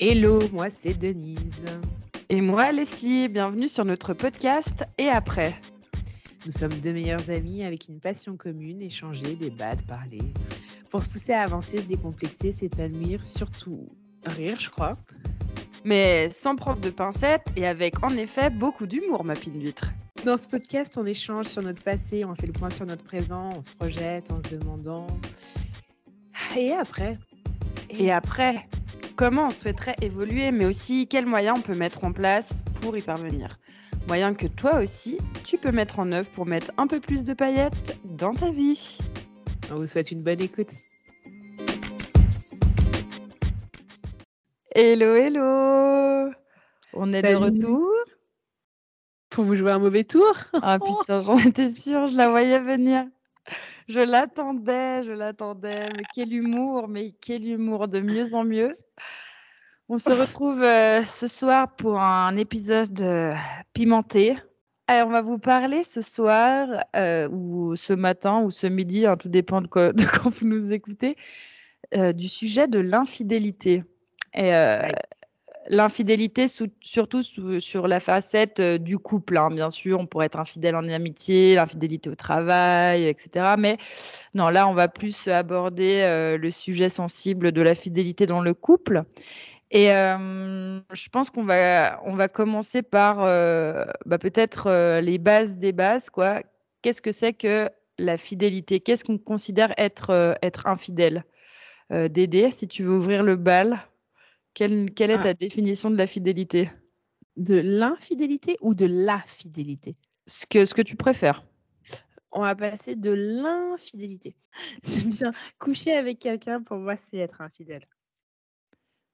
[0.00, 1.64] Hello, moi c'est Denise.
[2.28, 5.54] Et moi Leslie, bienvenue sur notre podcast Et après.
[6.44, 10.22] Nous sommes deux meilleures amies avec une passion commune, échanger, débattre, parler,
[10.90, 13.88] pour se pousser à avancer, se décomplexer, s'épanouir, surtout
[14.26, 14.92] rire, je crois.
[15.84, 19.92] Mais sans prendre de pincettes et avec en effet beaucoup d'humour, ma pine d'huître.
[20.24, 23.50] Dans ce podcast, on échange sur notre passé, on fait le point sur notre présent,
[23.56, 25.06] on se projette en se demandant.
[26.56, 27.16] Et après?
[27.90, 28.66] Et après?
[29.16, 33.00] Comment on souhaiterait évoluer, mais aussi quels moyens on peut mettre en place pour y
[33.00, 33.60] parvenir
[34.08, 37.32] Moyens que toi aussi, tu peux mettre en œuvre pour mettre un peu plus de
[37.32, 38.98] paillettes dans ta vie.
[39.70, 40.72] On vous souhaite une bonne écoute.
[44.74, 46.32] Hello, hello
[46.92, 47.88] On est de retour
[49.30, 50.34] pour vous jouer un mauvais tour.
[50.60, 53.04] Ah putain, j'en étais sûre, je la voyais venir.
[53.88, 55.90] Je l'attendais, je l'attendais.
[55.90, 58.72] Mais quel humour, mais quel humour de mieux en mieux.
[59.90, 63.34] On se retrouve euh, ce soir pour un épisode euh,
[63.74, 64.34] pimenté.
[64.88, 69.28] On va vous parler ce soir, euh, ou ce matin, ou ce midi, hein, tout
[69.28, 71.16] dépend de, quand vous nous écoutez,
[71.92, 73.84] du sujet de l'infidélité.
[75.68, 79.36] L'infidélité, surtout sur la facette euh, du couple.
[79.36, 79.50] Hein.
[79.50, 83.54] Bien sûr, on pourrait être infidèle en amitié, l'infidélité au travail, etc.
[83.58, 83.78] Mais
[84.34, 88.54] non, là, on va plus aborder euh, le sujet sensible de la fidélité dans le
[88.54, 89.04] couple.
[89.70, 95.72] Et euh, je pense qu'on va, on va commencer par bah, peut-être les bases des
[95.72, 96.10] bases.
[96.10, 96.42] quoi.
[96.82, 97.68] Qu'est-ce que c'est que
[97.98, 98.78] la fidélité?
[98.78, 101.24] Qu'est-ce qu'on considère être, être infidèle?
[101.90, 103.84] Dédé, si tu veux ouvrir le bal.
[104.54, 105.22] Quelle, est ah.
[105.22, 106.70] ta définition de la fidélité?
[107.36, 109.96] De l'infidélité ou de la fidélité?
[110.26, 111.44] Ce que, ce que tu préfères.
[112.30, 114.36] On va passer de l'infidélité.
[114.84, 115.32] C'est bien.
[115.58, 117.86] Coucher avec quelqu'un, pour moi, c'est être infidèle.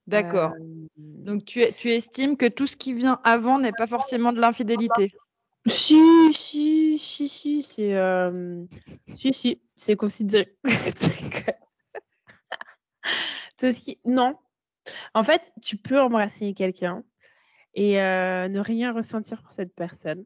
[0.07, 0.53] D'accord.
[0.59, 4.39] Euh, Donc, tu, tu estimes que tout ce qui vient avant n'est pas forcément de
[4.39, 5.11] l'infidélité?
[5.67, 8.63] Si, si, si, si, c'est euh,
[9.13, 10.55] si, si, c'est considéré.
[13.57, 13.99] tout ce qui...
[14.05, 14.35] Non,
[15.13, 17.03] en fait, tu peux embrasser quelqu'un
[17.73, 20.25] et ne rien ressentir pour cette personne.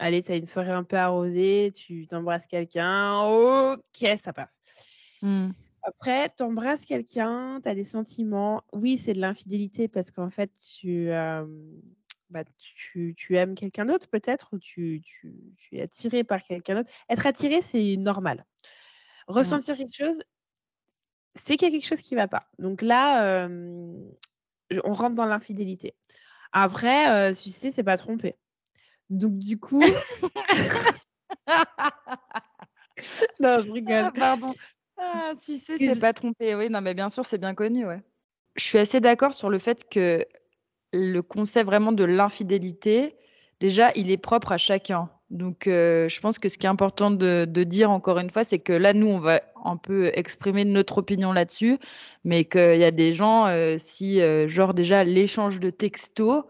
[0.00, 4.58] Allez, tu as une soirée un peu arrosée, tu t'embrasses quelqu'un, ok, ça passe.
[5.22, 5.50] Mmh.
[5.82, 8.62] Après, tu embrasses quelqu'un, tu as des sentiments.
[8.72, 11.10] Oui, c'est de l'infidélité parce qu'en fait, tu,
[12.30, 15.02] bah, tu, aimes quelqu'un d'autre peut-être ou tu,
[15.72, 16.90] es attiré par quelqu'un d'autre.
[17.08, 18.44] Être attiré, c'est normal.
[19.28, 20.22] Ressentir quelque chose,
[21.34, 22.42] c'est qu'il y a quelque chose qui ne va pas.
[22.58, 23.46] Donc là,
[24.84, 25.94] on rentre dans l'infidélité.
[26.52, 28.36] Après, tu sais, c'est pas trompé.
[29.10, 29.80] Donc du coup.
[33.40, 34.04] non, je rigole.
[34.06, 34.52] Ah, pardon.
[34.96, 36.54] Ah, sais, c'est pas trompé.
[36.54, 38.00] Oui, non, mais bien sûr, c'est bien connu, ouais.
[38.56, 40.24] Je suis assez d'accord sur le fait que
[40.92, 43.16] le concept vraiment de l'infidélité,
[43.60, 45.10] déjà, il est propre à chacun.
[45.34, 48.60] Donc, euh, je pense que ce qui est important de, dire encore une fois, c'est
[48.60, 51.78] que là, nous, on va un peu exprimer notre opinion là-dessus,
[52.22, 56.44] mais qu'il y a des gens, euh, si, euh, genre déjà, l'échange de textos,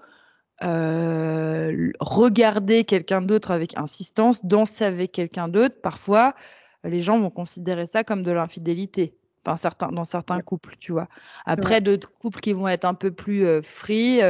[2.01, 6.35] regarder quelqu'un d'autre avec insistance, danser avec quelqu'un d'autre, parfois,
[6.85, 9.15] les gens vont considérer ça comme de l'infidélité.
[9.47, 11.09] Enfin, certains, dans certains couples, tu vois.
[11.47, 14.21] Après, d'autres couples qui vont être un peu plus free,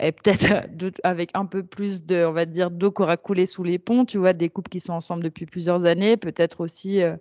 [0.00, 0.66] et peut-être
[1.04, 4.04] avec un peu plus de, on va dire, d'eau qui aura coulé sous les ponts,
[4.04, 7.16] tu vois, des couples qui sont ensemble depuis plusieurs années, peut-être aussi, euh,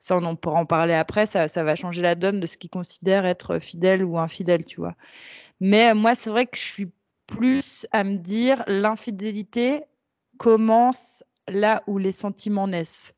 [0.00, 2.70] ça on pourra en parler après, ça, ça, va changer la donne de ce qu'ils
[2.70, 4.94] considèrent être fidèle ou infidèle, tu vois.
[5.60, 6.90] Mais moi, c'est vrai que je suis
[7.26, 9.82] plus à me dire, l'infidélité
[10.38, 13.15] commence là où les sentiments naissent.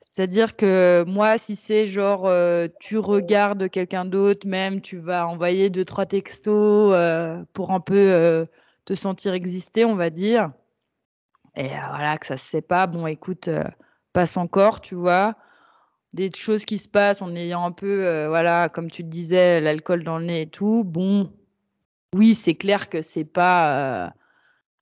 [0.00, 5.70] C'est-à-dire que moi, si c'est genre euh, tu regardes quelqu'un d'autre, même tu vas envoyer
[5.70, 8.44] deux, trois textos euh, pour un peu euh,
[8.86, 10.52] te sentir exister, on va dire.
[11.56, 12.86] Et voilà, que ça se sait pas.
[12.86, 13.50] Bon, écoute,
[14.12, 15.34] passe encore, tu vois.
[16.12, 20.04] Des choses qui se passent en ayant un peu, voilà, comme tu te disais, l'alcool
[20.04, 20.84] dans le nez et tout.
[20.84, 21.32] Bon,
[22.14, 24.12] oui, c'est clair que c'est pas.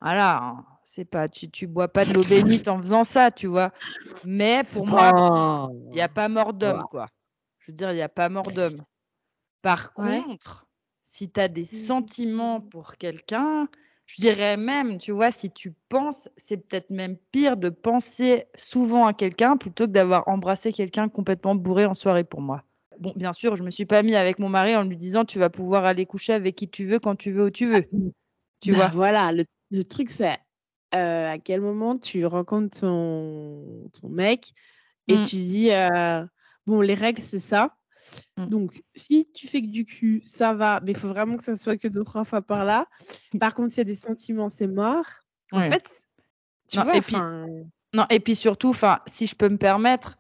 [0.01, 0.57] voilà.
[0.91, 3.73] C'est pas, tu, tu bois pas de l'eau bénite en faisant ça, tu vois.
[4.25, 7.09] Mais pour moi, il n'y a pas mort d'homme, quoi.
[7.59, 8.83] Je veux dire, il n'y a pas mort d'homme.
[9.61, 10.67] Par contre,
[11.03, 11.67] si tu as des mmh.
[11.67, 13.69] sentiments pour quelqu'un,
[14.07, 19.07] je dirais même, tu vois, si tu penses, c'est peut-être même pire de penser souvent
[19.07, 22.65] à quelqu'un plutôt que d'avoir embrassé quelqu'un complètement bourré en soirée pour moi.
[22.99, 25.39] Bon, bien sûr, je me suis pas mis avec mon mari en lui disant tu
[25.39, 27.85] vas pouvoir aller coucher avec qui tu veux quand tu veux où tu veux.
[28.61, 28.89] Tu bah vois.
[28.89, 30.35] Voilà, le, le truc c'est
[30.93, 34.53] à quel moment tu rencontres ton, ton mec
[35.07, 35.25] et mmh.
[35.25, 35.71] tu dis
[36.67, 37.79] bon les règles c'est ça
[38.37, 38.47] Mmh.
[38.47, 41.57] Donc, si tu fais que du cul, ça va, mais il faut vraiment que ça
[41.57, 42.87] soit que deux, trois fois par là.
[43.39, 45.07] Par contre, s'il y a des sentiments, c'est mort.
[45.53, 45.89] En fait,
[46.69, 47.17] tu vois, et puis,
[47.95, 50.19] non, et puis surtout, enfin, si je peux me permettre,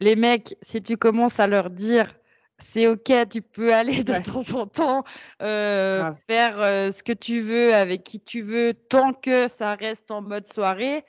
[0.00, 2.14] les mecs, si tu commences à leur dire
[2.64, 5.04] c'est ok, tu peux aller de temps en temps
[5.42, 10.10] euh, faire euh, ce que tu veux avec qui tu veux, tant que ça reste
[10.10, 11.04] en mode soirée.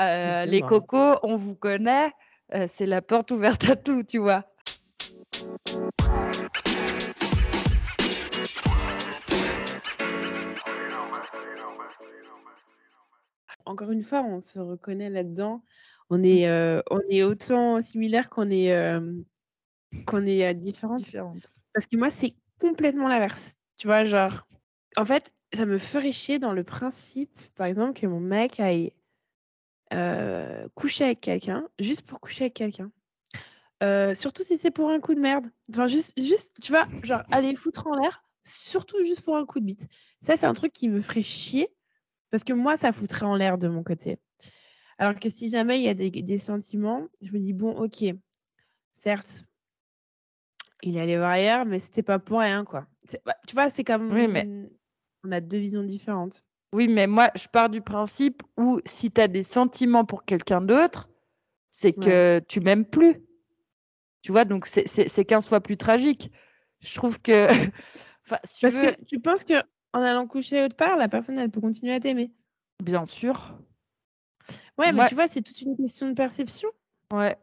[0.00, 2.10] Euh, les cocos, on vous connaît,
[2.66, 4.44] c'est la porte ouverte à tout, tu vois.
[13.64, 15.62] Encore une fois, on se reconnaît là-dedans.
[16.10, 16.50] On est,
[16.90, 18.70] on est autant similaires qu'on est,
[20.04, 21.10] qu'on est différentes.
[21.72, 23.56] Parce que moi, c'est complètement l'inverse.
[23.76, 24.46] Tu vois, genre,
[24.96, 28.92] en fait, ça me ferait chier dans le principe, par exemple, que mon mec aille
[30.74, 32.90] coucher avec quelqu'un, juste pour coucher avec quelqu'un.
[34.14, 35.46] surtout si c'est pour un coup de merde.
[35.70, 39.60] Enfin, juste, juste, tu vois, genre, aller foutre en l'air, surtout juste pour un coup
[39.60, 39.86] de bite.
[40.22, 41.68] Ça, c'est un truc qui me ferait chier,
[42.30, 44.18] parce que moi, ça foutrait en l'air de mon côté.
[44.98, 48.04] Alors que si jamais il y a des, des sentiments, je me dis, bon, ok,
[48.92, 49.44] certes,
[50.82, 52.86] il est allé voir ailleurs, mais c'était pas pour rien, quoi.
[53.24, 54.12] Bah, tu vois, c'est comme.
[54.12, 54.68] Oui, mais.
[55.24, 56.44] On a deux visions différentes.
[56.72, 60.60] Oui, mais moi, je pars du principe où si tu as des sentiments pour quelqu'un
[60.60, 61.08] d'autre,
[61.70, 63.16] c'est que tu m'aimes plus.
[64.22, 66.30] Tu vois, donc c'est 15 fois plus tragique.
[66.80, 67.46] Je trouve que.
[68.28, 69.54] Parce que tu penses que
[69.92, 72.32] en allant coucher autre part, la personne, elle peut continuer à t'aimer.
[72.82, 73.58] Bien sûr.
[74.78, 76.68] Ouais, mais tu vois, c'est toute une question de perception.
[77.12, 77.36] Ouais.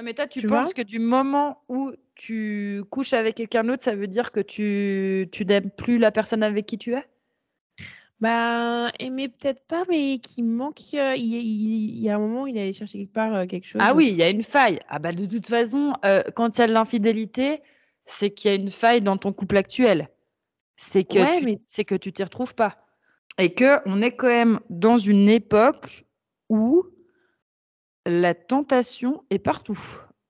[0.00, 3.94] Non, mais toi, tu, penses que du moment où tu couches avec quelqu'un d'autre, ça
[3.94, 7.04] veut dire que tu, tu n'aimes plus la personne avec qui tu es?
[8.18, 10.80] Bah, aimer peut-être pas, mais qui manque.
[10.94, 13.82] Euh, il, y a un moment où il allait chercher quelque part euh, quelque chose.
[13.84, 14.80] Ah oui, il y a une faille.
[14.88, 17.60] Ah bah de toute façon, euh, quand il y a de l'infidélité,
[18.06, 20.08] c'est qu'il y a une faille dans ton couple actuel.
[20.76, 21.60] C'est que tu, mais...
[21.66, 22.86] c'est que tu t'y retrouves pas.
[23.36, 26.06] Et que on est quand même dans une époque
[26.48, 26.86] où
[28.10, 29.80] la tentation est partout.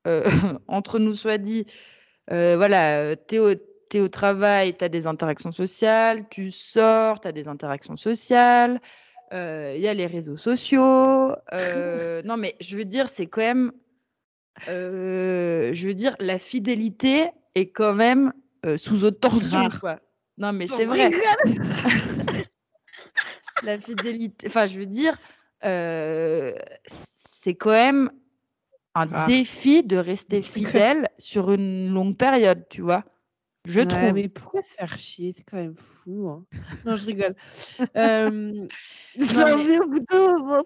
[0.07, 0.25] Euh,
[0.69, 1.67] entre nous soit dit,
[2.31, 7.33] euh, voilà, tu es, au travail, tu as des interactions sociales, tu sors, tu as
[7.33, 8.81] des interactions sociales,
[9.33, 11.35] euh, il y a les réseaux sociaux.
[12.25, 13.73] non, mais je veux dire, c'est quand même.
[14.67, 18.33] je veux dire, la fidélité est quand même
[18.77, 20.01] sous haute tension, quoi.
[20.39, 21.11] Non, mais c'est vrai.
[23.63, 24.47] la fidélité.
[24.47, 25.15] Enfin, je veux dire
[25.63, 28.11] c'est quand même
[28.95, 29.27] un ah.
[29.27, 33.05] défi de rester fidèle sur une longue période, tu vois.
[33.67, 34.15] Je trouve.
[34.15, 35.33] Mais pourquoi se faire chier?
[35.33, 36.29] C'est quand même fou.
[36.29, 36.47] Hein.
[36.87, 37.35] Non, je rigole.
[37.97, 38.67] euh...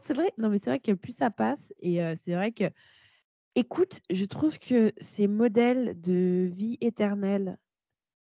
[0.05, 0.33] c'est vrai.
[0.39, 2.65] Non, mais c'est vrai que plus ça passe, et c'est vrai que.
[3.57, 7.57] Écoute, je trouve que ces modèles de vie éternelle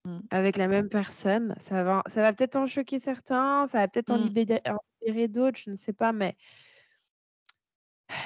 [0.04, 0.18] mmh.
[0.30, 4.10] avec la même personne, ça va, ça va peut-être en choquer certains, ça va peut-être
[4.10, 4.22] en, mmh.
[4.22, 6.36] libérer, en libérer d'autres, je ne sais pas, mais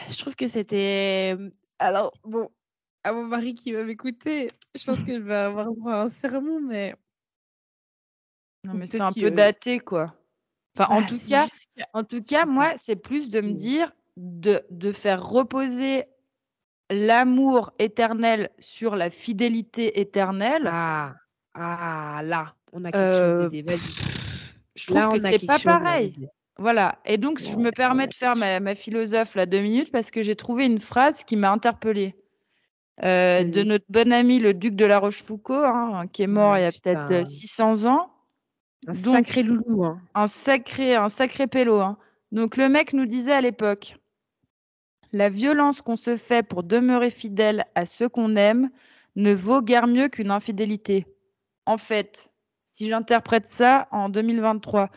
[0.08, 1.36] je trouve que c'était.
[1.78, 2.50] Alors, bon,
[3.04, 6.94] à mon mari qui va m'écouter, je pense que je vais avoir un sermon, mais.
[8.64, 10.14] Non, mais c'est un peu daté, quoi.
[10.76, 11.46] Enfin, en tout cas,
[11.92, 16.04] en tout cas, moi, c'est plus de me dire de, de faire reposer
[16.90, 20.66] l'amour éternel sur la fidélité éternelle.
[20.66, 21.14] Ah,
[21.54, 23.76] ah là, on a quelque chose euh,
[24.74, 26.14] Je trouve que c'est pas pareil.
[26.58, 30.22] Voilà et donc je me permets de faire ma philosophe là, deux minutes parce que
[30.22, 32.16] j'ai trouvé une phrase qui m'a interpellée,
[33.04, 36.62] euh, de notre bon ami le duc de La Rochefoucauld, hein, qui est mort il
[36.62, 38.10] y a peut-être, 600 ans.
[38.88, 40.00] Un sacré loulou, hein.
[40.14, 41.96] Un sacré un sacré pélo, hein.
[42.32, 43.96] Donc le mec nous disait à l'époque:
[45.12, 48.68] «La violence qu'on se fait pour demeurer fidèle à ceux qu'on aime
[49.14, 51.06] ne vaut guère mieux qu'une infidélité».
[51.66, 52.30] En fait,
[52.66, 54.90] si j'interprète ça en 2023,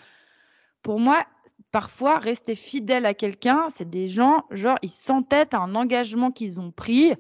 [0.81, 1.23] pour moi
[1.71, 6.59] parfois, rester fidèle à quelqu'un, c'est des gens, genre, ils s'entêtent à un engagement qu'ils
[6.59, 7.13] ont pris,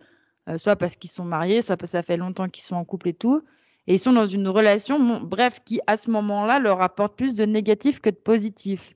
[0.49, 2.85] euh, soit parce qu'ils sont mariés, soit parce que ça fait longtemps qu'ils sont en
[2.85, 3.41] couple et tout.
[3.87, 7.45] Et ils sont dans une relation, bref, qui à ce moment-là leur apporte plus de
[7.45, 8.93] négatif que de positif.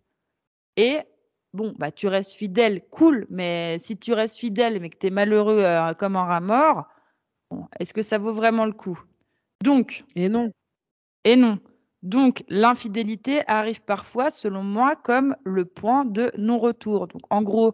[0.77, 0.99] Et
[1.53, 5.09] bon, bah, tu restes fidèle, cool, mais si tu restes fidèle mais que tu es
[5.09, 6.85] malheureux euh, comme un rat mort,
[7.79, 8.99] est-ce que ça vaut vraiment le coup?
[9.63, 10.03] Donc.
[10.15, 10.51] Et non.
[11.23, 11.59] Et non.
[12.05, 17.07] Donc, l'infidélité arrive parfois, selon moi, comme le point de non-retour.
[17.07, 17.73] Donc, en gros,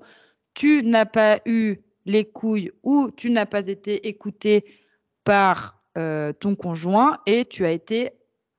[0.54, 4.64] tu n'as pas eu les couilles ou tu n'as pas été écouté
[5.26, 8.12] par euh, ton conjoint et tu as été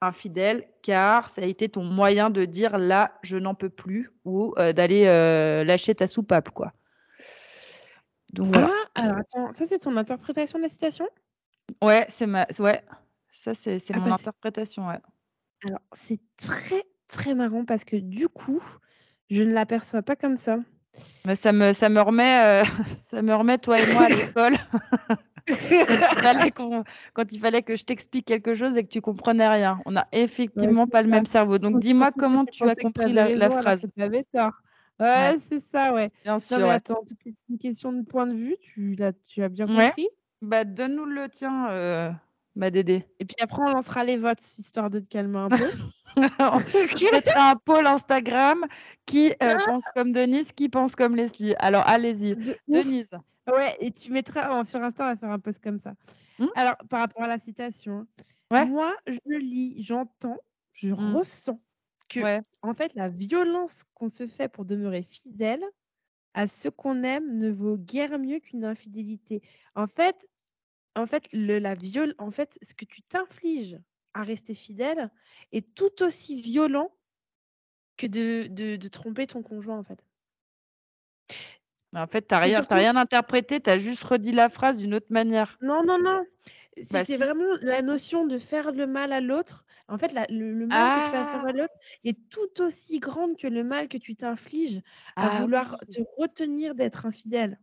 [0.03, 4.53] infidèle car ça a été ton moyen de dire là, je n'en peux plus ou
[4.59, 6.75] euh, d'aller euh, lâcher ta soupape, quoi.
[8.35, 11.09] Donc, ah, alors attends, ça c'est ton interprétation de la citation?
[11.81, 12.83] Ouais, c'est ma ouais,
[13.31, 14.99] ça c'est c'est ah mon bah, interprétation, ouais.
[15.65, 18.63] Alors, c'est très, très marrant parce que du coup,
[19.31, 20.59] je ne l'aperçois pas comme ça.
[21.27, 22.63] Mais ça me ça me remet,
[22.97, 24.57] ça me remet toi et moi à l'école.
[27.15, 29.81] Quand il fallait que je t'explique quelque chose et que tu comprenais rien.
[29.87, 31.59] On n'a effectivement pas le même cerveau.
[31.59, 33.87] Donc dis-moi comment tu as compris la phrase.
[35.01, 36.11] Ouais, c'est ça, ouais.
[36.25, 38.97] Bien sûr, attends, c'est une question de point de vue, tu
[39.29, 40.09] tu as bien compris?
[40.43, 42.11] Bah, donne-nous le tien, euh,
[42.55, 43.05] ma Dédé.
[43.19, 45.57] Et puis après, on lancera les votes, histoire de te calmer un peu.
[46.17, 48.67] Je mettrai un poll Instagram
[49.07, 49.59] qui euh, ah!
[49.65, 51.55] pense comme Denise, qui pense comme Leslie.
[51.59, 52.37] Alors, allez-y.
[52.69, 53.11] Denise.
[53.51, 55.95] Ouais, et tu mettras sur Insta, on va faire un post comme ça.
[56.39, 56.47] Mmh.
[56.55, 58.07] Alors, par rapport à la citation,
[58.51, 60.39] moi, je lis, j'entends,
[60.75, 61.15] je mmh.
[61.15, 61.61] ressens
[62.09, 65.65] que, en fait, la violence qu'on se fait pour demeurer fidèle
[66.35, 69.43] à ce qu'on aime ne vaut guère mieux qu'une infidélité.
[69.75, 70.29] En fait,
[70.95, 73.79] en fait, le, la viol, en fait, ce que tu t'infliges
[74.15, 75.11] à rester fidèle
[75.53, 76.93] est tout aussi violent
[77.97, 80.05] que de, de, tromper ton conjoint, en fait.
[81.95, 85.13] En fait, tu n'as rien, rien interprété, tu as juste redit la phrase d'une autre
[85.13, 85.59] manière.
[85.61, 86.25] Non, non, non.
[86.91, 89.67] Bah, c'est vraiment la notion de faire le mal à l'autre.
[89.89, 91.53] En fait, le, mal que tu vas faire à ah!
[91.53, 94.81] l'autre est tout aussi grande que le mal que tu t'infliges
[95.17, 97.61] à ah vouloir te retenir d'être infidèle.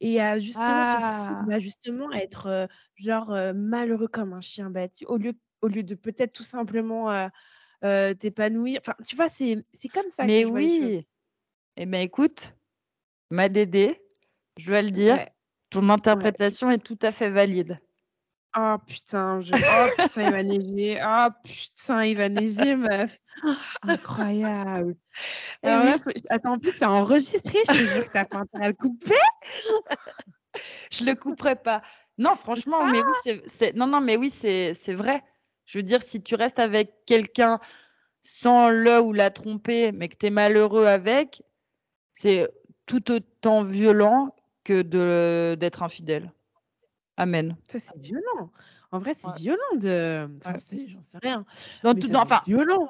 [0.00, 1.44] Et à justement, ah!
[1.46, 6.32] bah, justement être genre malheureux comme un chien bête, au lieu, au lieu de peut-être
[6.32, 7.28] tout simplement
[7.82, 8.80] t'épanouir.
[8.82, 11.02] Enfin, tu vois, c'est comme ça Mais que je vois les choses.
[11.76, 12.54] Eh bien, écoute,
[13.30, 14.00] ma Dédé,
[14.56, 15.18] je vais le dire,
[15.70, 17.76] ton interprétation est tout à fait valide.
[18.56, 19.52] Oh putain, je...
[19.54, 21.02] oh putain, il va neiger.
[21.04, 23.18] Oh putain, il va neiger, meuf.
[23.82, 24.96] incroyable.
[25.62, 27.60] Attends, en plus, c'est enregistré.
[27.68, 29.14] Je te jure que t'as pas intérêt à le couper.
[30.90, 31.82] je le couperai pas.
[32.18, 35.22] Non, franchement, mais oui, c'est, non, non, mais oui, c'est, c'est vrai.
[35.64, 37.60] Je veux dire, si tu restes avec quelqu'un
[38.20, 41.42] sans le ou la tromper, mais que tu es malheureux avec,
[42.12, 42.48] c'est
[42.86, 46.32] tout autant violent que de, d'être infidèle.
[47.20, 47.54] Amen.
[47.66, 48.50] Ça, c'est violent.
[48.92, 50.26] En vrai, c'est violent de.
[50.38, 50.54] Enfin,
[50.88, 51.44] j'en sais rien.
[51.82, 52.08] Dans tout,
[52.46, 52.88] violent.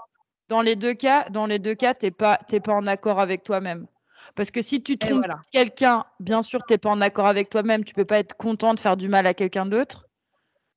[0.49, 3.89] Dans les deux cas, dans les deux cas, t'es pas, pas en accord avec toi-même.
[4.37, 7.83] Parce que si tu trompes quelqu'un, bien sûr, tu n'es pas en accord avec toi-même,
[7.83, 10.07] tu peux pas être content de faire du mal à quelqu'un d'autre.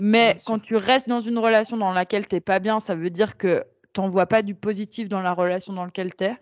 [0.01, 3.11] Mais quand tu restes dans une relation dans laquelle tu n'es pas bien, ça veut
[3.11, 6.37] dire que tu vois pas du positif dans la relation dans laquelle tu es.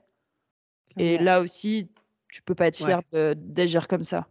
[0.96, 1.92] Et là aussi,
[2.30, 4.28] tu peux pas être fier d'agir comme ça.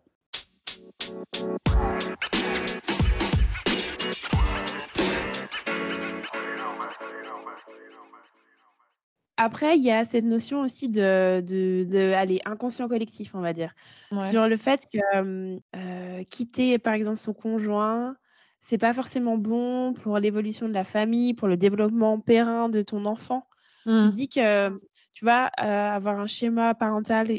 [9.42, 13.72] Après, il y a cette notion aussi de, de, allez, inconscient collectif, on va dire,
[14.18, 18.16] sur le fait que euh, quitter, par exemple, son conjoint,
[18.58, 23.06] c'est pas forcément bon pour l'évolution de la famille, pour le développement périn de ton
[23.06, 23.46] enfant.
[23.84, 24.10] Tu mmh.
[24.10, 24.78] dis que
[25.14, 27.30] tu vas euh, avoir un schéma parental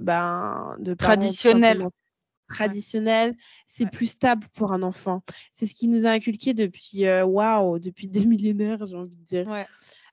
[0.00, 1.86] ben, de traditionnel.
[2.48, 3.36] Traditionnel,
[3.68, 5.22] c'est plus stable pour un enfant.
[5.52, 9.24] C'est ce qui nous a inculqué depuis euh, waouh, depuis des millénaires, j'ai envie de
[9.24, 9.46] dire.
[9.46, 9.66] Ouais.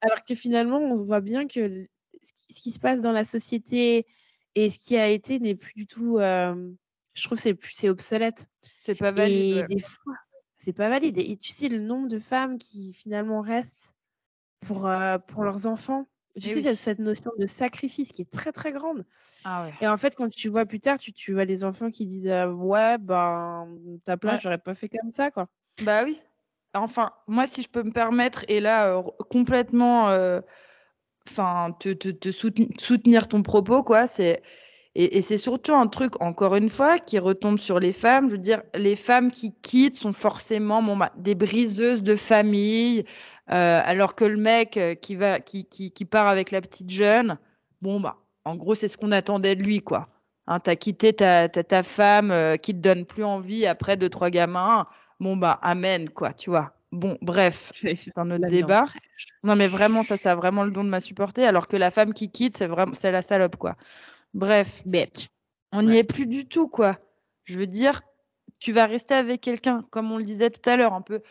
[0.05, 1.87] Alors que finalement, on voit bien que
[2.21, 4.05] ce qui, se passe dans la société
[4.55, 6.17] et ce qui a été n'est plus du tout.
[6.19, 8.47] je trouve c'est c'est obsolète.
[8.81, 9.67] C'est pas valide.
[9.69, 10.15] Et des fois,
[10.57, 11.17] c'est pas valide.
[11.17, 13.95] Et tu sais le nombre de femmes qui finalement restent
[14.65, 14.89] pour
[15.27, 16.07] pour leurs enfants.
[16.41, 16.75] Tu sais, oui.
[16.75, 19.05] cette notion de sacrifice qui est très très grande.
[19.45, 22.05] Ah et en fait, quand tu vois plus tard, tu, tu vois les enfants qui
[22.05, 23.69] disent Ouais, ben,
[24.03, 25.47] ta place, j'aurais pas fait comme ça, quoi.
[25.83, 26.19] Bah oui.
[26.75, 30.41] Enfin, moi, si je peux me permettre, et là, euh, complètement, euh,
[31.27, 34.43] enfin, te, te, soutenir ton propos, quoi, c'est.
[34.97, 38.27] Et, c'est surtout un truc, encore une fois, qui retombe sur les femmes.
[38.29, 43.03] Je veux dire, les femmes qui quittent sont forcément bon, bah, des briseuses de famille,
[43.51, 47.37] euh, alors que le mec qui, va, qui, qui, part avec la petite jeune,
[47.81, 50.07] bon, bah, en gros, c'est ce qu'on attendait de lui, quoi.
[50.47, 54.29] Hein, t'as quitté ta, ta, ta femme qui te donne plus envie après deux, trois
[54.29, 54.87] gamins.
[55.19, 56.73] Bon, bah, amen, quoi, tu vois.
[56.91, 58.85] Bon, bref, c'est un autre débat.
[59.43, 62.13] Non, mais vraiment, ça, ça a vraiment le don de m'insupporter, alors que la femme
[62.13, 63.75] qui quitte, c'est vraiment, c'est la salope, quoi.
[64.33, 65.27] Bref, bitch.
[65.71, 66.97] On n'y est plus du tout, quoi.
[67.43, 68.01] Je veux dire,
[68.59, 71.21] tu vas rester avec quelqu'un, comme on le disait tout à l'heure, un peu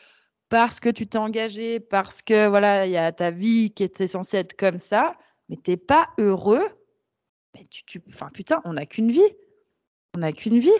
[0.48, 4.06] parce que tu t'es engagé, parce que voilà, il y a ta vie qui était
[4.06, 5.16] censée être comme ça,
[5.48, 6.64] mais t'es pas heureux.
[7.54, 8.02] Mais tu, tu...
[8.10, 9.20] Enfin, putain, on n'a qu'une vie.
[10.14, 10.70] On n'a qu'une vie.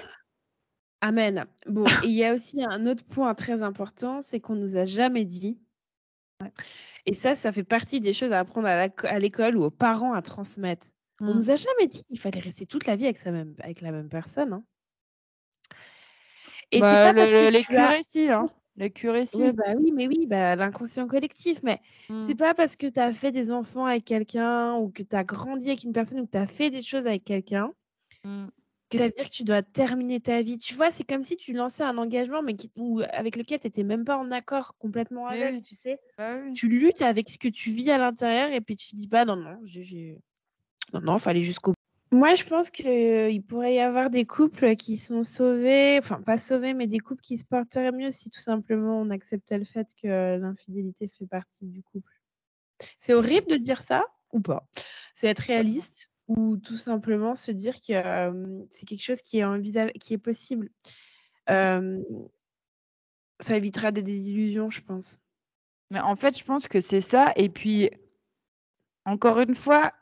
[1.05, 1.45] Amen.
[1.67, 5.27] Bon, il y a aussi un autre point très important, c'est qu'on nous a jamais
[5.27, 5.59] dit.
[7.05, 10.23] Et ça, ça fait partie des choses à apprendre à l'école ou aux parents à
[10.23, 10.87] transmettre.
[11.21, 11.37] On mmh.
[11.37, 13.29] nous a jamais dit qu'il fallait rester toute la vie avec, sa
[13.61, 14.55] avec la même personne.
[14.55, 14.65] Hein.
[16.73, 18.31] Et c'est pas parce que les curés, si.
[18.31, 18.47] Hein.
[18.79, 21.63] Ouais, bah oui, mais oui, bah, l'inconscient collectif.
[21.63, 22.37] Mais c'est Mmh.
[22.37, 25.69] pas parce que tu as fait des enfants avec quelqu'un ou que tu as grandi
[25.69, 27.75] avec une personne ou que tu as fait des choses avec quelqu'un
[28.25, 28.47] Mmh.
[28.91, 30.59] Que ça veut dire que tu dois terminer ta vie.
[30.59, 33.67] Tu vois, c'est comme si tu lançais un engagement, mais qui, ou avec lequel tu
[33.67, 35.63] étais même pas en accord complètement Oui, avec, oui.
[35.63, 35.99] tu sais.
[36.19, 36.53] Bah oui.
[36.53, 39.37] Tu luttes avec ce que tu vis à l'intérieur et puis tu dis pas non,
[39.37, 40.19] non, j'ai,
[40.93, 42.17] non, non, fallait jusqu'au bout.
[42.17, 46.73] Moi, je pense qu'il pourrait y avoir des couples qui sont sauvés, enfin pas sauvés,
[46.73, 50.39] mais des couples qui se porteraient mieux si tout simplement on acceptait le fait que
[50.39, 52.13] l'infidélité fait partie du couple.
[52.99, 54.69] C'est horrible de dire ça ou pas?
[55.15, 60.71] C'est être réaliste ou tout simplement se dire que c'est quelque chose qui est, possible.
[61.47, 65.19] Ça évitera des désillusions, je pense.
[65.91, 67.33] Mais en fait, je pense que c'est ça.
[67.37, 67.91] Et puis,
[69.05, 69.93] encore une fois,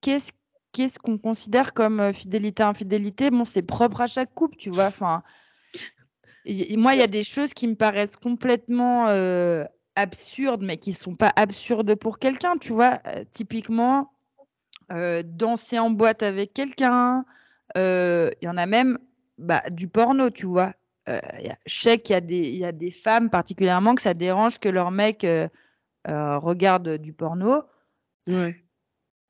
[0.00, 3.30] qu'est-ce qu'on considère comme euh, fidélité, infidélité?
[3.30, 4.86] Bon, c'est propre à chaque couple, tu vois.
[4.86, 5.22] Enfin,
[6.76, 11.16] moi, il y a des choses qui me paraissent complètement euh, absurdes, mais qui sont
[11.16, 13.00] pas absurdes pour quelqu'un, tu vois?
[13.06, 14.12] Euh, typiquement,
[14.92, 17.24] euh, danser en boîte avec quelqu'un.
[17.76, 18.98] euh, Il y en a même
[19.38, 20.72] bah, du porno, tu vois.
[21.08, 23.94] Euh, y a- je sais qu'il y, a des- il y a des femmes particulièrement
[23.94, 25.48] que ça dérange que leur mec euh,
[26.06, 27.62] regarde du porno.
[28.26, 28.54] Ouais.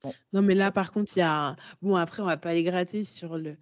[0.03, 0.13] Bon.
[0.33, 1.57] Non, mais là, par contre, il y a.
[1.83, 3.57] Bon, après, on va pas les gratter sur le.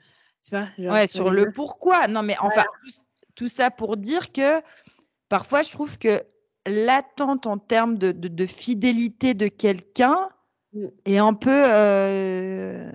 [0.45, 2.07] Tu vois, genre Ouais, sur le pourquoi.
[2.09, 2.65] Non, mais enfin,
[3.35, 4.61] tout, ça pour dire que
[5.29, 6.23] parfois, je trouve que
[6.67, 10.29] l'attente en termes de, de- de fidélité de quelqu'un
[10.75, 10.87] Mm.
[11.05, 12.91] est un peu euh,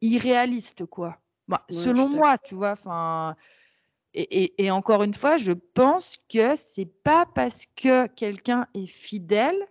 [0.00, 1.18] irréaliste, quoi.
[1.46, 2.72] Bah, Ouais, selon moi, tu vois.
[2.72, 3.36] Enfin,
[4.14, 8.86] et, et- et encore une fois, je pense que c'est pas parce que quelqu'un est
[8.86, 9.62] fidèle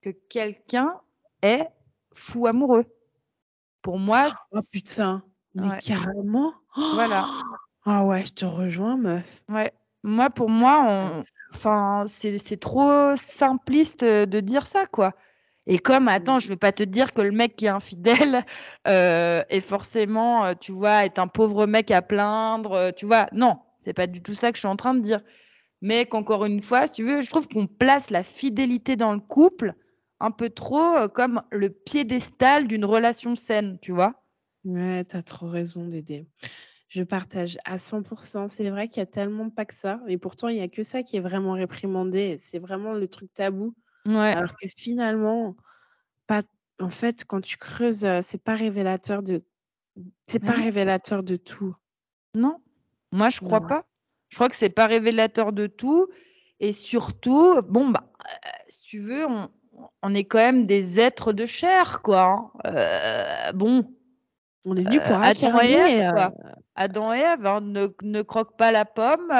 [0.00, 1.00] que quelqu'un
[1.42, 1.66] est
[2.14, 2.84] fou amoureux.
[3.82, 5.22] Pour moi, Oh putain,
[5.54, 5.78] mais Ouais.
[5.78, 6.54] carrément.
[6.92, 7.26] voilà.
[7.84, 9.42] Ah ouais, je te rejoins, meuf.
[9.48, 9.72] Ouais.
[10.04, 11.22] Moi, pour moi, on...
[11.52, 15.12] enfin, c'est c'est trop simpliste euh, de dire ça, quoi.
[15.66, 18.44] Et comme, attends, je vais pas te dire que le mec qui est infidèle
[18.88, 23.26] euh, est forcément, euh, tu vois, est un pauvre mec à plaindre, euh, tu vois.
[23.32, 25.20] Non, c'est pas du tout ça que je suis en train de dire.
[25.80, 29.20] Mais qu'encore une fois, si tu veux, je trouve qu'on place la fidélité dans le
[29.20, 29.74] couple
[30.20, 34.22] un peu trop comme le piédestal d'une relation saine, tu vois.
[34.64, 36.28] Ouais, t'as trop raison, Dédé.
[36.88, 38.48] Je partage à 100%.
[38.48, 40.00] C'est vrai qu'il y a tellement pas que ça.
[40.06, 42.36] Et pourtant, il y a que ça qui est vraiment réprimandé.
[42.38, 43.74] C'est vraiment le truc tabou.
[44.06, 44.32] Ouais.
[44.36, 45.56] Alors que finalement,
[46.26, 46.42] pas...
[46.80, 49.42] en fait, quand tu creuses, euh, c'est pas révélateur de.
[50.24, 51.76] C'est pas révélateur de tout.
[52.34, 52.60] Non,
[53.12, 53.84] moi je crois pas.
[54.30, 56.08] Je crois que c'est pas révélateur de tout.
[56.60, 59.50] Et surtout, bon, bah, euh, si tu veux, on,
[60.02, 62.22] on est quand même des êtres de chair, quoi.
[62.22, 62.50] hein.
[62.66, 63.84] Euh, bon,
[64.64, 65.72] On est venu pour Euh, Adam et.
[65.72, 66.32] Ève, quoi.
[66.74, 69.30] Adam et Ève hein, ne, ne croquent pas la pomme,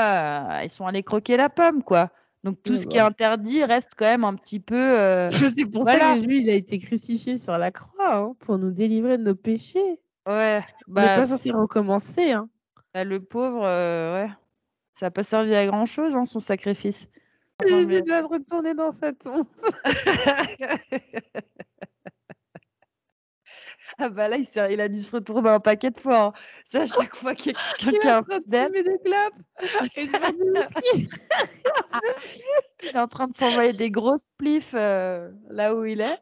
[0.63, 2.11] ils sont allés croquer la pomme, quoi.
[2.45, 4.75] Donc tout ce qui est interdit reste quand même un petit peu.
[4.77, 6.15] euh, C'est pour Voilà.
[6.15, 9.23] ça que lui, il a été crucifié sur la croix, hein, pour nous délivrer de
[9.23, 10.01] nos péchés.
[10.27, 12.33] Ouais, n'est bah, pas censé recommencer.
[12.33, 12.49] Hein.
[12.95, 14.31] bah, le pauvre, euh, ouais,
[14.93, 17.09] ça n'a pas servi à grand chose, son sacrifice.
[17.67, 19.47] Jésus mais- doit se retourner dans sa tombe.
[23.99, 26.19] Ah bah là, il, il a dû se retourner un paquet de fois.
[26.25, 26.33] hein.
[26.67, 28.29] Ça, à chaque fois qu'il y a quelqu'un Il
[29.91, 30.09] qui est
[32.83, 36.19] il est en train de s'envoyer des grosses plifs euh, là où il est.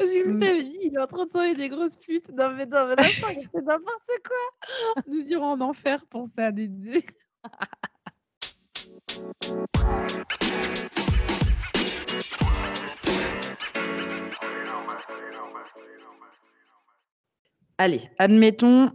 [0.00, 0.40] J'ai vu Mm.
[0.40, 2.28] t'avais dit, il est en train de s'envoyer des grosses putes.
[2.30, 5.02] Non mais non, mais là, c'est n'importe quoi.
[5.06, 6.50] Nous irons en enfer pour ça.
[6.52, 6.68] Des...
[6.68, 7.04] des-
[17.82, 18.90] Allez, admettons,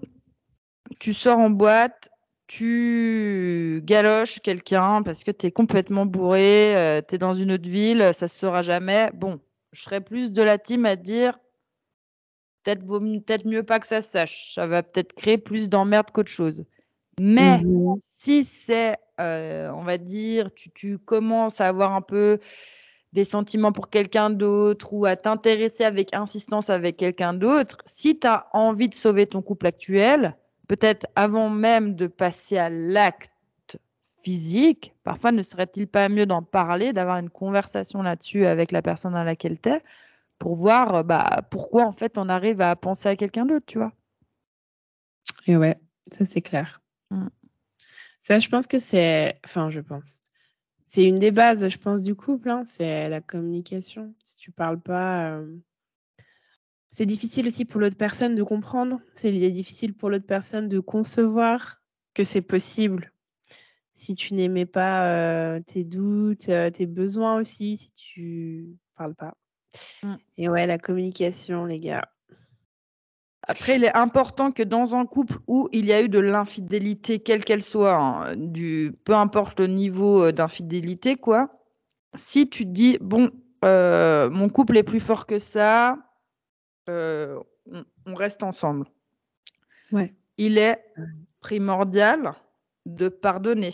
[0.99, 2.07] tu sors en boîte,
[2.45, 8.11] tu galoches quelqu'un parce que tu es complètement bourré, tu es dans une autre ville,
[8.13, 9.09] ça se saura jamais.
[9.15, 9.39] Bon,
[9.71, 11.35] je serais plus de la team à dire
[12.61, 14.53] peut-être vaut mieux- pas que ça se sache.
[14.53, 16.63] Ça va peut-être créer plus d'emmerdes qu'autre chose.
[17.19, 17.95] Mais Mhm.
[18.01, 22.37] si c'est, euh, on va dire, tu, tu commences à avoir un peu
[23.15, 28.27] des sentiments pour quelqu'un d'autre ou à t'intéresser avec insistance avec quelqu'un d'autre, si tu
[28.27, 30.35] as envie de sauver ton couple actuel,
[30.67, 33.31] peut-être avant même de passer à l'acte
[34.21, 39.15] physique, parfois ne serait-il pas mieux d'en parler, d'avoir une conversation là-dessus avec la personne
[39.15, 39.81] à laquelle tu es
[40.37, 43.77] pour voir euh, bah, pourquoi en fait on arrive à penser à quelqu'un d'autre, tu
[43.77, 43.93] vois.
[45.47, 46.81] Et ouais, ça c'est clair.
[47.11, 47.27] Mm.
[48.23, 49.35] Ça, je pense que c'est.
[49.45, 50.19] Enfin, je pense.
[50.85, 52.49] C'est une des bases, je pense, du couple.
[52.49, 54.13] hein, c'est la communication.
[54.23, 55.31] Si tu parles pas.
[55.37, 55.57] euh,
[56.89, 59.01] C'est difficile aussi pour l'autre personne de comprendre.
[59.13, 61.81] C'est difficile pour l'autre personne de concevoir
[62.13, 63.11] que c'est possible.
[63.93, 69.35] si tu n'aimais pas euh, tes doutes, euh, tes besoins aussi, si tu parles pas.
[70.03, 70.15] Mmh.
[70.37, 72.09] Et ouais, la communication, les gars.
[73.47, 77.19] Après, il est important que dans un couple où il y a eu de l'infidélité,
[77.19, 81.49] quelle qu'elle soit, hein, du, peu importe le niveau euh, d'infidélité, quoi,
[82.15, 83.31] si tu te dis, bon,
[83.63, 85.97] euh, mon couple est plus fort que ça,
[86.89, 87.39] euh,
[87.71, 88.87] on, on reste ensemble.
[89.91, 90.13] Ouais.
[90.37, 90.83] Il est
[91.39, 92.33] primordial
[92.85, 93.73] de pardonner.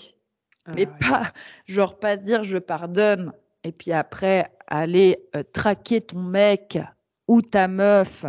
[0.76, 0.98] Mais Ah ouais.
[1.10, 1.34] pas,
[1.66, 6.80] genre, pas dire je pardonne et puis après aller euh, traquer ton mec
[7.28, 8.26] ou ta meuf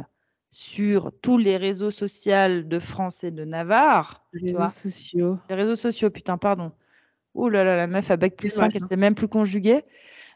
[0.53, 4.23] sur tous les réseaux sociaux de France et de Navarre.
[4.35, 4.69] Les réseaux vois.
[4.69, 5.39] sociaux.
[5.49, 6.73] Les réseaux sociaux, putain, pardon.
[7.35, 8.87] Ouh là là, la meuf à bac plus C'est 5, dommage, elle hein.
[8.87, 9.83] sait même plus conjuguer.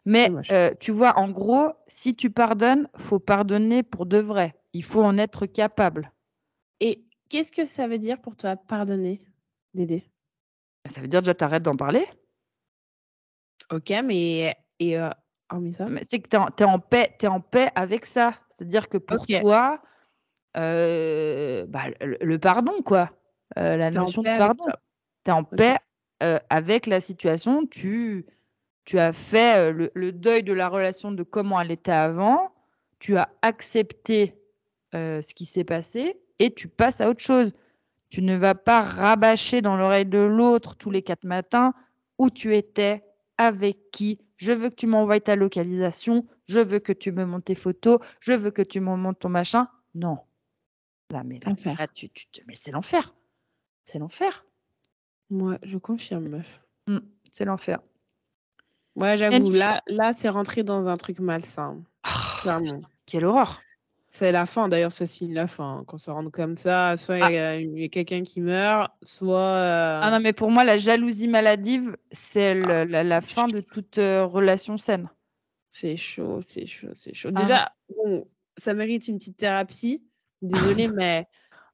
[0.06, 4.54] Mais euh, tu vois, en gros, si tu pardonnes, faut pardonner pour de vrai.
[4.72, 6.10] Il faut en être capable.
[6.80, 9.20] Et qu'est-ce que ça veut dire pour toi pardonner,
[9.74, 10.08] Dédé?
[10.86, 12.06] Ça veut dire déjà t'arrêtes d'en parler.
[13.70, 15.10] Ok, mais et euh,
[15.50, 15.86] hormis ça?
[15.86, 18.32] Mais c'est que tu es, en paix, t'es en paix avec ça.
[18.48, 19.82] C'est-à-dire que pour toi,
[20.56, 23.10] euh, bah, le, le pardon, quoi.
[23.58, 24.64] Euh, la notion de pardon.
[25.24, 25.76] Tu es en paix
[26.22, 27.66] euh, avec la situation.
[27.66, 28.26] Tu,
[28.84, 32.52] tu as fait le, le deuil de la relation de comment elle était avant.
[32.98, 34.34] Tu as accepté
[34.92, 37.52] ce qui s'est passé et tu passes à autre chose.
[38.08, 41.74] Tu ne vas pas rabâcher dans l'oreille de l'autre tous les quatre matins
[42.18, 43.04] où tu étais,
[43.36, 44.20] avec qui.
[44.38, 46.26] Je veux que tu m'envoies ta localisation.
[46.48, 47.98] Je veux que tu me montes tes photos.
[48.20, 49.68] Je veux que tu me montes ton machin.
[49.94, 50.18] Non.
[51.10, 53.14] Là, mais là, tu, tu te- mais c'est l'enfer.
[53.84, 54.44] C'est l'enfer.
[55.30, 56.60] Moi, je confirme, meuf.
[56.88, 56.98] Mm,
[57.30, 57.80] c'est l'enfer.
[58.96, 62.80] Ouais, j'avoue, là, là c'est rentré dans un truc malsain, Ah, clairement.
[63.04, 63.60] quelle horreur.
[64.08, 65.84] C'est la fin, d'ailleurs, ça signe la fin.
[65.86, 67.30] Quand ça rentre comme ça, soit il Ah.
[67.32, 69.38] y a, il y a quelqu'un qui meurt, soit.
[69.38, 73.98] euh, Ah non, mais pour moi, la jalousie maladive, c'est la, la fin de toute
[73.98, 75.10] euh, relation saine.
[75.70, 77.30] C'est chaud, c'est chaud, c'est chaud.
[77.34, 77.42] Ah.
[77.42, 80.02] Déjà, bon, ça mérite une petite thérapie.
[80.42, 81.26] Désolée, mais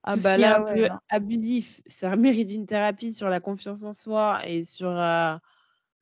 [0.03, 3.85] Ah bah qui est là, un peu abusif, ça mérite une thérapie sur la confiance
[3.85, 5.37] en soi et sur euh,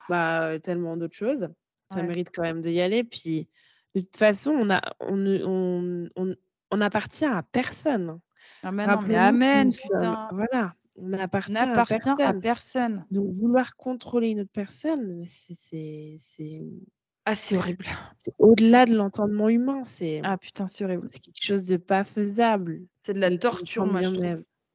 [0.09, 1.49] bah, tellement d'autres choses.
[1.92, 2.03] Ça Ouais.
[2.05, 3.05] mérite quand même d'y aller.
[3.05, 3.49] Puis,
[3.94, 8.20] de toute façon, on a, on, appartient à personne.
[8.62, 10.29] Ah mais non, mais Rappelons-nous que amen, putain.
[10.33, 13.05] Voilà, on n'appartient à personne.
[13.11, 16.16] Donc, vouloir contrôler une autre personne, c'est-
[17.26, 17.85] Ah, c'est horrible.
[18.18, 19.83] c'est au-delà de l'entendement humain.
[19.85, 21.06] C'est Ah putain, c'est horrible.
[21.12, 22.80] c'est quelque chose de pas faisable.
[23.04, 24.00] C'est de la torture, moi,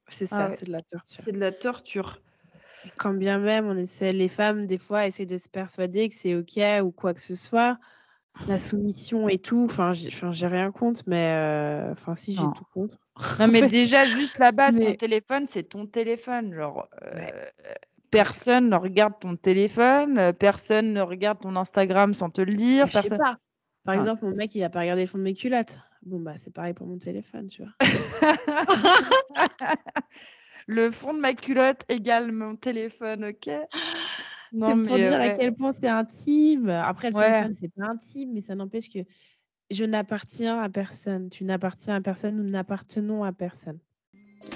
[0.10, 0.56] C'est Ah ça, ouais.
[0.56, 1.24] c'est de la torture.
[1.26, 2.20] C'est de la torture.
[2.86, 6.16] Et Quand bien même, on essaie, les femmes, des fois, essaient de se persuader que
[6.16, 7.78] c'est OK ou quoi que ce soit.
[8.48, 12.98] La soumission et tout, enfin, j'ai rien contre, mais euh, enfin, si, j'ai tout contre.
[13.40, 16.54] Non, mais déjà, juste la base, ton téléphone, c'est ton téléphone.
[16.54, 17.34] Genre, euh, Ouais.
[18.16, 22.88] Personne ne regarde ton téléphone, euh, personne ne regarde ton Instagram sans te le dire.
[22.88, 23.18] Je sais Personne...
[23.20, 23.38] pas.
[23.84, 23.98] Par Ah.
[23.98, 25.80] exemple, mon mec, il a pas regardé le fond de mes culottes.
[26.04, 27.74] Bon, bah, c'est pareil pour mon téléphone, tu vois.
[30.68, 33.50] le fond de ma culotte égale mon téléphone, ok?
[34.58, 36.70] C'est pour dire à quel point c'est intime.
[36.70, 37.30] Après, le Ouais.
[37.42, 39.00] téléphone, c'est pas intime, mais ça n'empêche que
[39.72, 41.30] je n'appartiens à personne.
[41.30, 43.80] Tu n'appartiens à personne, nous n'appartenons à personne.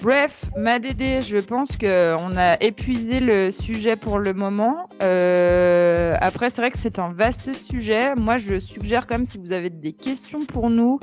[0.02, 4.88] Bref, ma Dédé, je pense qu'on a épuisé le sujet pour le moment.
[5.04, 8.15] Euh, après, c'est vrai que c'est un vaste sujet.
[8.15, 10.99] Moi, je suggère quand même, si vous avez des questions pour nous,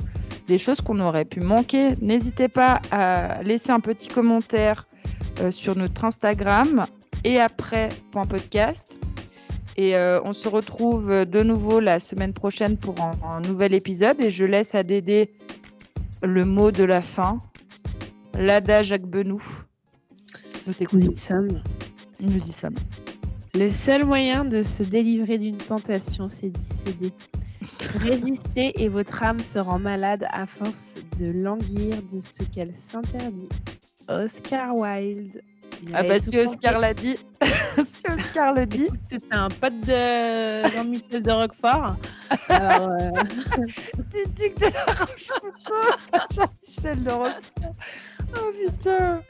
[0.47, 4.87] des choses qu'on aurait pu manquer, n'hésitez pas à laisser un petit commentaire
[5.41, 6.85] euh, sur notre Instagram
[7.23, 8.97] et après podcast.
[9.75, 14.19] Et euh, on se retrouve de nouveau la semaine prochaine pour un, un nouvel épisode.
[14.21, 15.29] Et je laisse à Dédé
[16.23, 17.39] le mot de la fin.
[18.37, 19.41] L'Ada Jacques Benoît.
[20.67, 21.61] Nous Nous y sommes.
[22.19, 22.75] Nous y sommes.
[23.55, 27.11] Le seul moyen de se délivrer d'une tentation, c'est d'y céder.
[27.99, 33.49] Résistez et votre âme se rend malade à force de languir de ce qu'elle s'interdit.
[34.07, 35.41] Oscar Wilde.
[35.81, 40.63] Il Ah bah si Oscar l'a dit, si Oscar le dit, C'était un pote de
[40.69, 41.95] Jean-Michel de Roquefort.
[42.49, 43.09] Alors, euh,
[44.35, 47.75] dis que t'es la Rochefoucauld, Jean-Michel de Roquefort.
[48.35, 49.23] Oh putain,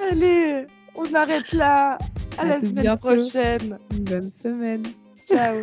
[0.00, 1.98] allez, on arrête là.
[2.36, 3.08] À À la semaine bientôt.
[3.14, 3.78] prochaine.
[3.92, 4.82] une bonne semaine.
[5.28, 5.62] Ciao.